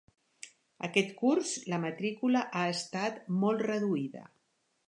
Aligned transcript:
Aquest 0.87 1.11
curs 1.19 1.51
la 1.73 1.79
matrícula 1.85 2.43
ha 2.61 2.65
estat 2.79 3.23
molt 3.45 3.65
reduïda. 3.71 4.27